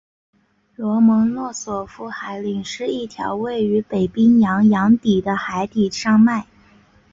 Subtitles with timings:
[0.75, 6.47] 罗蒙诺索夫海岭是一条位于北冰洋洋底的海底山脉。